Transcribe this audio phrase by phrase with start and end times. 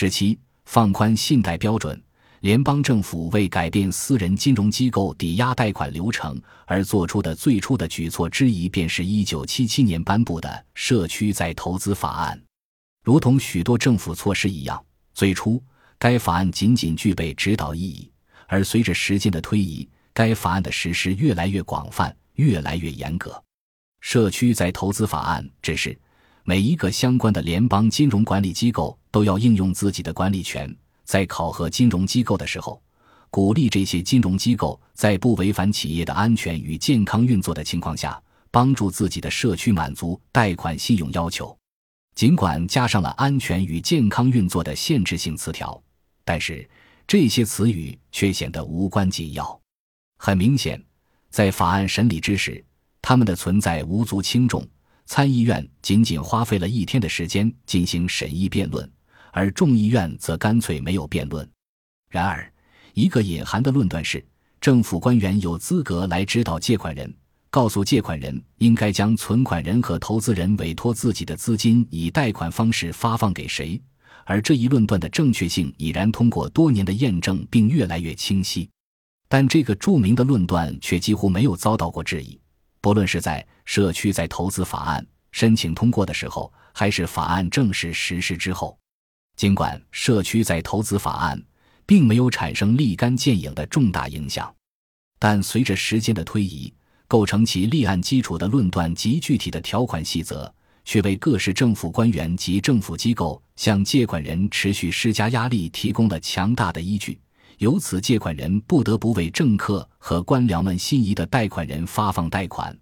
[0.00, 2.00] 十七、放宽信贷标准。
[2.38, 12.38] 联邦政府为改变私人金融机构抵押贷款流程而做出的最初的举措之一，便是一九七七年颁布的《社区再投资法案》。
[13.02, 14.80] 如同许多政府措施一样，
[15.14, 15.60] 最初
[15.98, 18.08] 该法案仅仅具备指导意义，
[18.46, 23.32] 而随着时间的推移，该法案的实施越来越广泛，越来越严格。
[24.00, 25.98] 《社区再投资法案》只是
[26.44, 30.72] 每一个相关的联邦金融管理机构都要应用自己的管理权。
[31.02, 32.80] 在考核金融机构的时候，
[33.30, 41.58] 鼓励这些金融机构在不违反企业的安全与健康运作的情况下，帮助自己的社区满足贷款信用要求。
[42.14, 45.82] 尽管加上了“安全与健康运作”的限制性词条，
[46.24, 46.70] 但是
[47.04, 49.60] 这些词语却显得无关紧要。
[50.16, 50.80] 很明显，
[51.28, 52.64] 在法案审理之时，
[53.02, 54.64] 他们的存在无足轻重。
[55.06, 58.88] 参议院仅仅花费了一天的时间进行审议辩论。
[59.38, 61.48] 而众议院则干脆没有辩论。
[62.10, 62.52] 然而，
[62.92, 64.24] 一个隐含的论断是，
[64.60, 67.14] 政府官员有资格来指导借款人，
[67.48, 73.80] 告诉借款人应该将存款人和投资人委托自己的资金以贷款方式发放给谁。
[74.24, 78.68] 而这一论断的正确性已然通过多年的验证，并越来越清晰。
[79.28, 82.36] 但这个著名的论断却几乎没有遭到过质疑，
[82.80, 88.76] 不论是在社区在投资法案申请通过的时候，还是法案正式实施之后。
[89.38, 91.40] 尽管社区在投资法案
[91.86, 94.52] 并没有产生立竿见影的重大影响，
[95.20, 96.74] 但随着时间的推移，
[97.06, 100.52] 构成其立案基础的论断及具体的条款细则，
[100.84, 107.16] 却为各市政府官员及政府机构向借款人持续施加压力提供了强大的依据。
[107.58, 112.76] 由此，借款人不得不为政客和官僚们心仪的贷款人发放贷款，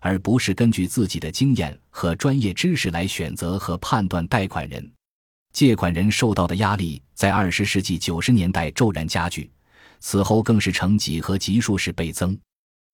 [0.00, 4.90] 而不是根据自己的经验和专业知识来选择和判断贷款人。
[5.52, 9.50] 借款人受到的压力在二十世纪九十年代骤然加剧，
[9.98, 12.38] 此后更是呈几何级数式倍增。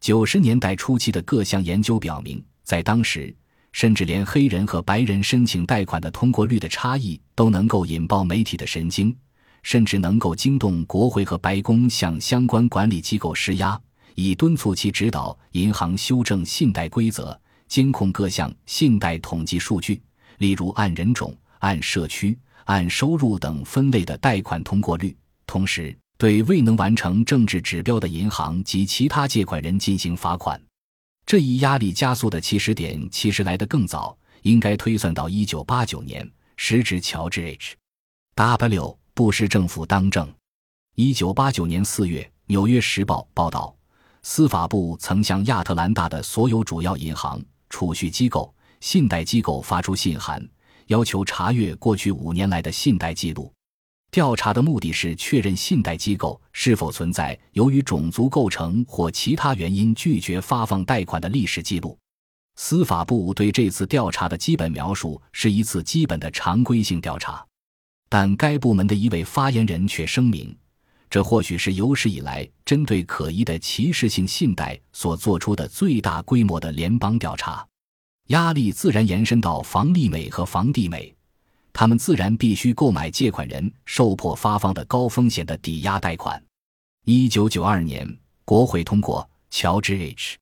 [0.00, 3.34] 九十年代初期的各项研究表明，在当时，
[3.72, 9.14] 甚至连黑人和白人申请贷款的通过率的差异都能够引爆媒体的神经，
[9.62, 13.80] 甚至能够惊动国会和白宫向相关管理机构施压，
[14.14, 17.38] 以敦促其指导银行修正信贷规则，
[17.68, 20.02] 监控各项信贷统计数据，
[20.38, 21.36] 例如按人种。
[21.60, 25.16] 按社区、按收入等分类的贷款通过率，
[25.46, 30.60] 同时对未能完成政治指标的银行及其他借款人进行罚款。
[31.24, 37.76] 这一压力加速的起始点其实来得更早，应该推算到一九八九年，时值乔治 H.
[38.34, 38.98] W.
[39.14, 40.28] 布什政府当政。
[40.96, 43.74] 一九八九年四月，《纽约时报》报道，
[44.22, 50.42] 司法部曾向亚特兰大的所有主要银行、储蓄机构、信贷机构发出信函。
[50.90, 53.52] 要求查阅过去五年来的信贷记录，
[54.10, 61.96] 调查的目的是确认信贷机构是否存在由于种族构成或其他原因拒绝发放贷款的历史记录。
[62.56, 67.46] 司法部对这次调查的基本描述是一次基本的常规性调查，
[68.08, 70.52] 但该部门的一位发言人却声明，
[71.08, 77.64] 这或许是有史以来针对可疑的歧视性信贷所做出的最大规模的联邦调查。
[78.30, 81.12] 压力自然延伸到房利美和房地美，
[81.72, 86.40] 他们自然必须购买借款人受迫发放的高风险的抵押贷款。
[87.04, 88.08] 一九九二年，
[88.44, 90.36] 国会通过乔治 H.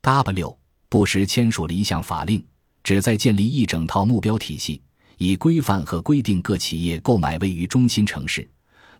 [0.00, 0.58] W.
[0.88, 2.42] 布什签署了一项法令，
[2.82, 4.80] 旨在建立一整套目标体系，
[5.18, 8.48] 以规范和规定各企业购买位于中心城市、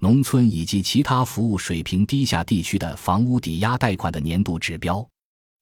[0.01, 5.09] 农村以及其他服务水平低下地区的房屋抵押贷款的年度指标。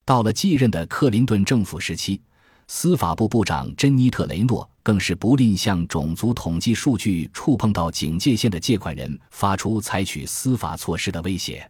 [0.04, 2.20] 到了继任的克林顿政府时期。
[2.66, 11.68] 司法部部长珍妮特·雷诺更是不吝向种族统计数据触碰到警戒线的借款人发出采取司法措施的威胁。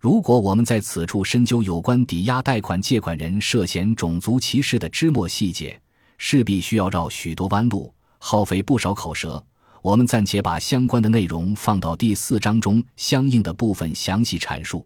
[0.00, 5.80] 如果我们在此处深究有关抵押贷款借款人涉嫌种族歧视的枝末细节，
[6.18, 9.42] 势必需要绕许多弯路，耗费不少口舌。
[9.80, 14.84] 我们暂且把相关的内容放到第四章中相应的部分详细阐述。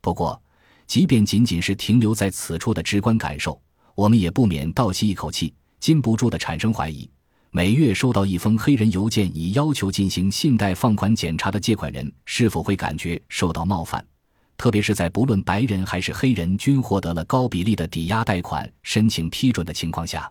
[0.00, 0.40] 不过，
[0.86, 3.60] 即便仅仅是停留在此处的直观感受。
[4.02, 7.08] 我们也不免倒吸一口气，禁不住的产生怀疑：
[7.52, 14.04] 每月收到一封黑人邮件，以要求进行信贷放款检查的借款人，是否会感觉受到冒犯？
[14.56, 20.28] 特别是在不论白人还是黑人均获得了高比例的抵押贷款申请批准的情况下，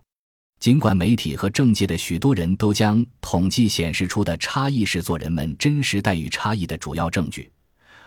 [0.60, 7.50] 尽管媒体和政界的许多人都将统计显示出的差异视作人们真实待遇差异的主要证据，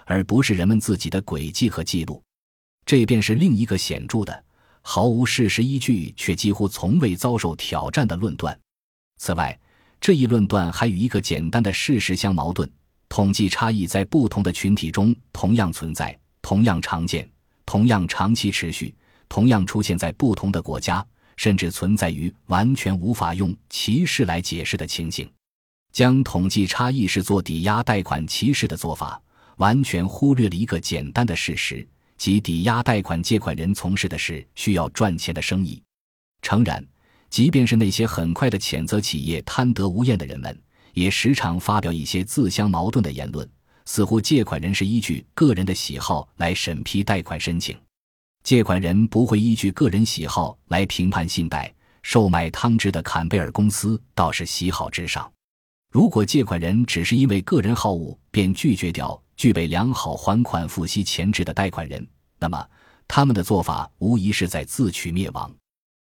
[0.05, 2.21] 而不是人们自己的轨迹和记录，
[2.85, 4.44] 这便是另一个显著的。
[4.87, 8.57] 毫无事实依据却几乎从未遭受挑战的论断。
[9.17, 9.59] 此外，
[9.99, 12.69] 这一论断还与一个简单的事实相矛盾：
[13.09, 17.27] 统计差异在不同的群体中同样存在、同样常见、
[17.65, 18.93] 同样长期持续、
[19.27, 21.03] 同样出现在不同的国家，
[21.35, 25.27] 甚至存在于完全无法用歧视来解释的情形。
[25.91, 29.19] 将统计差异视作抵押贷款歧视的做法，
[29.57, 31.85] 完全忽略了一个简单的事实，
[32.17, 35.81] 即抵押贷款借款人从事的是需要赚钱的生意。
[36.41, 36.85] 诚然。
[37.27, 40.57] 即便是那些很快的谴责企业贪得无厌的人们，
[40.93, 43.49] 也时常发表一些自相矛盾的言论，
[43.83, 47.77] 似乎借款人是依据个人的喜好来审批贷款申请，
[48.43, 51.73] 借款人不会依据个人喜好来评判信贷。
[52.03, 55.29] 售卖汤汁的坎贝尔公司倒是喜好之上。
[55.91, 62.05] 如果借款人只是因为个人好恶便拒绝掉具备良好还款付息潜质的贷款人，
[62.39, 62.67] 那么
[63.07, 65.53] 他们的做法无疑是在自取灭亡。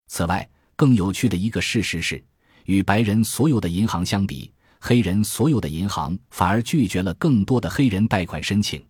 [0.09, 2.23] 此外，更有趣的一个事实是，
[2.65, 8.85] 与白人所有的银行相比，黑人所有的银行反而拒绝了更多的黑人贷款申请。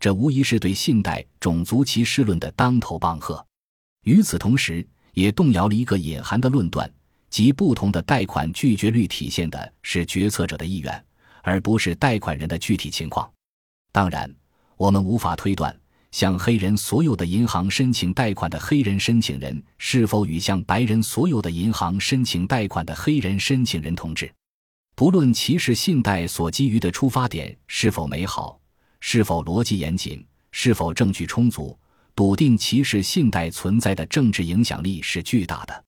[0.00, 3.44] 这无疑是对信贷种族歧视论的当头棒喝。
[4.02, 6.92] 与此同时，也动摇了一个隐含的论断，
[7.30, 11.04] 即不同的贷款拒绝率体现的是决策者的意愿，
[11.42, 13.30] 而不是贷款人的具体情况。
[13.94, 14.28] 当然，
[14.76, 15.72] 我们无法推断。
[16.10, 24.28] 向黑人所有的银行申请贷款的黑人申请人，是否与向白人所有的银行申请贷款的黑人申请人同志？
[24.96, 28.58] 不论歧视信贷所基于的出发点是否美好，
[28.98, 31.78] 是否逻辑严谨，是否证据充足，
[32.16, 35.84] 笃定歧视信贷存在的政治影响力是巨大的。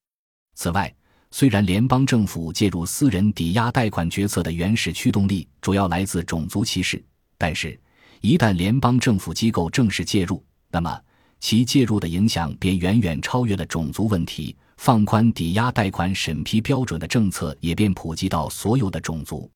[0.55, 0.93] 此外，
[1.31, 7.03] 虽然联邦政府介入私人抵押贷款决策的原始驱动力主要来自种族歧视，
[7.37, 7.77] 但是。
[8.21, 10.99] 一旦联邦政府机构正式介入，那么
[11.39, 14.55] 其介入的影响便远远超越了种族问题。
[14.77, 19.49] 放宽抵押贷款审批标准的政策也便普及到所有的种族。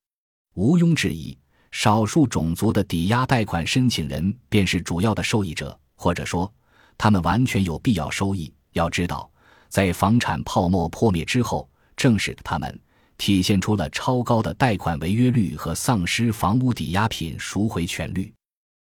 [0.55, 1.37] 毋庸置疑，
[1.69, 6.51] 少数种族的抵押贷款申请人便是主要的受益者，或者说，
[6.97, 8.51] 他们完全有必要收益。
[8.73, 9.29] 要知道，
[9.69, 12.79] 在房产泡沫破灭之后，正是他们
[13.17, 18.33] 体现出了超高的贷款违约率和丧失房屋抵押品赎回权率。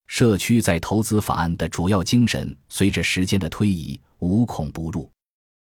[0.07, 5.09] 社区在投资法案的主要精神，随着时间的推移无孔不入。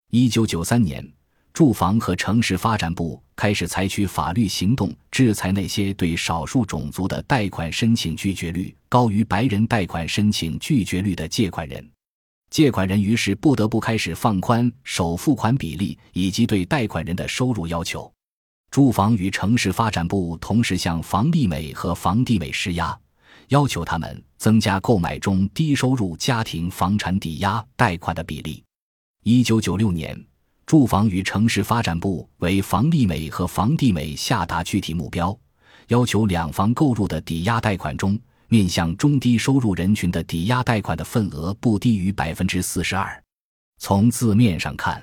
[0.09, 1.05] 一九九三年，
[1.53, 11.87] 住房和城市发展部开始采取法律行动，制裁那些对少数种族的贷款申请拒绝率高于白人贷款申请拒绝率的借款人。
[12.49, 18.09] 借款人于是不得不开始放宽首付款比例以及对贷款人的收入要求。
[18.71, 22.97] 住房与城市发展部同时向房利美和房地美施压。
[23.49, 28.63] 要求他们增加购买中低收入家庭房产抵押贷款的比例。
[29.23, 30.21] 一九九六年，
[30.65, 35.37] 住房与城市发展部为房利美和房地美下达具体目标，
[35.87, 43.23] 要求两房购入的抵押贷款中，面向中低收入人群的抵押贷款的份额不低于百分之四十二。
[43.79, 45.01] 从字面上看，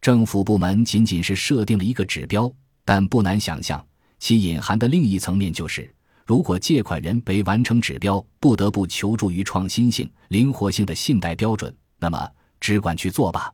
[0.00, 2.50] 政府部门仅仅是设定了一个指标，
[2.84, 3.84] 但不难想象，
[4.18, 5.92] 其隐含的另一层面就是。
[6.26, 12.28] 如果借款人为完成指标不得不求助于创新性、灵活性的信贷标准，那么
[12.58, 13.52] 只管去做吧。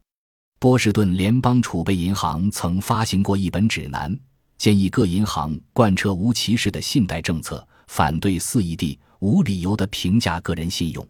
[0.59, 4.19] 波士顿联邦储备银行曾发行过一本指南，
[4.57, 11.07] 建议各银行贯彻无歧视的信贷政策，反对肆意地、无理由地评价个人信用。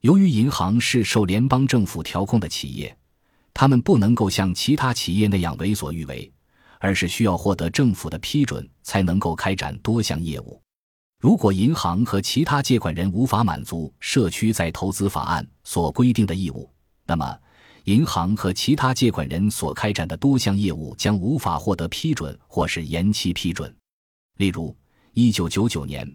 [0.00, 2.96] 由于银行是受联邦政府调控的企业，
[3.52, 6.32] 他们不能够像其他企业那样为所欲为，
[6.78, 10.58] 而是需要获得政府的批准才能够开展多项业务。
[11.24, 16.68] 如果银行和其他借款人无法满足社区在投资法案所规定的义务，
[17.06, 17.34] 那么
[17.84, 23.74] 银行和其他借款人所开展的多项业务将无法获得批准或是延期批准。
[24.36, 24.76] 例如，
[25.14, 26.06] 一九九九年，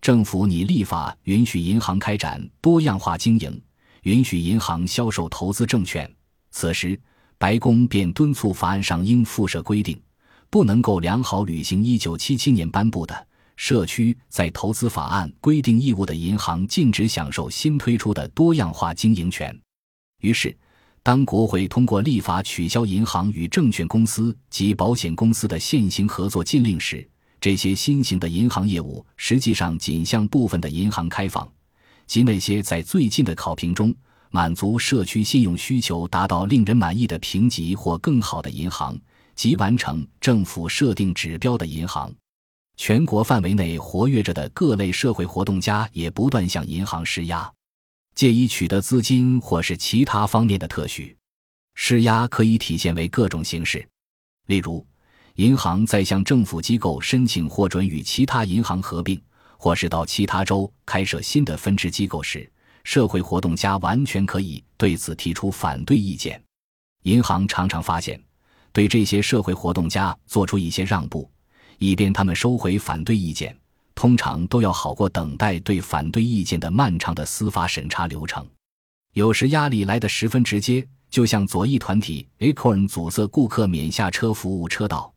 [0.00, 3.60] 政府拟立法允许银行开展多样化经营，
[4.02, 6.08] 允许银行销售投资证券。
[6.52, 6.96] 此时，
[7.36, 10.00] 白宫便敦促法案上应附设规定，
[10.48, 13.26] 不能够良好履行一九七七年颁布的。
[13.56, 19.56] 社区在投资法案规定义务的银行禁止享受新推出的多样化经营权。
[20.20, 20.56] 于是，
[21.02, 27.08] 当国会通过立法取消银行与证券公司及保险公司的现行合作禁令时，
[27.40, 31.50] 这些新型的银行业务实际上仅向部分的银行开放，
[32.06, 33.92] 即那些在最近的考评中
[34.30, 38.96] 满足社区信用需求达到令人满意的评级或更好的银行，
[39.34, 42.14] 即完成政府设定指标的银行。
[42.84, 47.48] 全国范围内活跃着的各类社会活动家也不断向银行施压，
[48.12, 51.16] 借以取得资金或是其他方面的特许。
[51.76, 53.88] 施压可以体现为各种形式，
[54.48, 54.84] 例如，
[55.36, 59.22] 银行在向政府机构申请获准与其他银行合并，
[59.56, 62.50] 或是到其他州开设新的分支机构时，
[62.82, 66.42] 社会活动家完全可以对此提出反对意见。
[67.04, 68.20] 银行常常发现，
[68.72, 71.30] 对这些社会活动家做出一些让步，
[71.78, 73.56] 以便他们收回反对意见，
[73.94, 78.46] 通常都要好过等待对反对意见的漫长的司法审查流程。
[79.14, 85.12] 有时压力来得十分直接，就像左翼团体 Acorn 阻塞顾客免下车服务车道，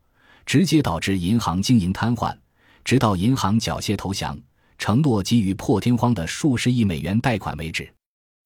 [0.45, 2.35] 直接导致银行经营瘫痪，
[2.83, 4.38] 直到银行缴械投降，
[4.77, 7.83] 承诺给予破天荒的数十亿美元贷款为止。《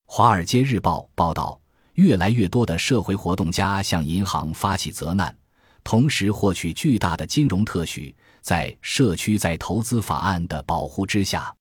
[0.06, 1.60] 华尔街日报》报道。
[1.96, 5.36] 越来越多的社会活动家向银行发起责难，
[5.90, 8.16] 同时获取巨大的金融特许。
[8.42, 11.52] 在社区再投资法案的保护之下，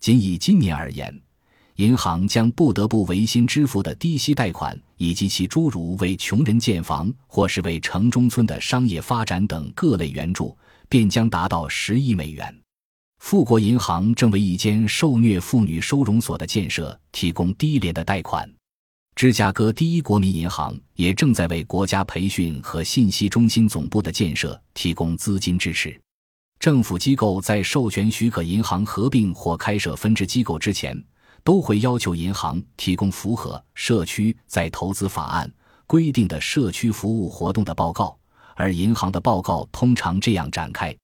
[0.00, 1.14] 仅以今年而言，
[1.74, 10.56] 银行将不得不违心支付的低息贷款，以及其诸如为穷人建房或是为城中村的商业发展等各类援助，
[10.88, 12.58] 便将达到十亿美元。
[13.18, 18.50] 富国银行正为一间受虐妇女收容所的建设提供低廉的贷款。
[19.16, 25.98] 芝加哥第一国民银行也正在为国家培训和信息中心总部的建设提供资金支持。
[26.60, 31.02] 政府机构在授权许可银行合并或开设分支机构之前，
[31.42, 35.50] 都会要求银行提供符合社区在投资法案
[35.86, 38.18] 规定的社区服务活动的报告，
[38.54, 40.94] 而银行的报告通常这样展开：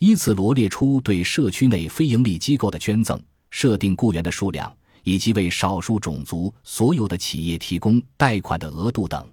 [0.00, 4.70] 依次罗列出对社区内非营利机构的捐赠、设定雇员的数量。
[5.06, 9.24] 以及为少数种族所有的企业提供贷款的额度等。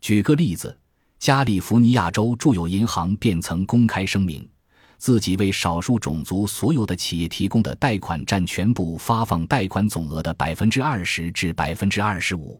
[0.00, 0.74] 举个例子，
[1.18, 4.48] 加利福尼亚州住友银行便曾公开声明，
[4.96, 12.58] 自己为少数种族所有的企业提供的贷款占全部发放贷款总额的百分之二十至百分之二十五。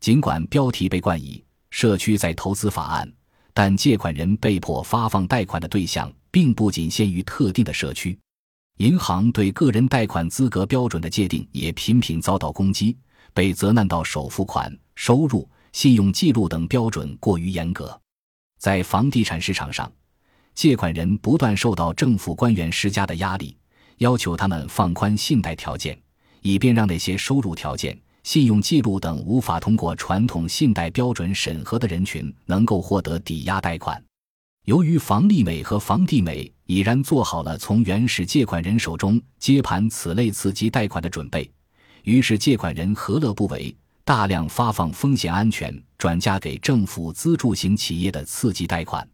[0.00, 3.12] 尽管标题被冠以“社区在投资法案”，
[3.52, 8.18] 但借款人被迫发放贷款的对象并不仅限于特定的社区。
[8.78, 12.96] 银行对个人贷款资格标准的界定也频频遭到攻击，
[13.32, 17.96] 被责难到首付款、收入、信用记录等标准过于严格。
[18.58, 19.90] 在房地产市场上，
[20.54, 23.56] 借款人不断受到政府官员施加的压力，
[23.98, 25.96] 要求他们放宽信贷条件，
[26.40, 34.02] 以便让那些收入条件、信用记录等无法通过传统信贷标准审核的人群能够获得抵押贷款。
[34.66, 41.50] 由于房利美和房地美已然做好了从原始借款人手中接盘此类刺激贷款的准备，
[42.04, 49.04] 于是借款人何乐不为，大量发放风险安全转嫁给政府资助型企业的刺激贷款。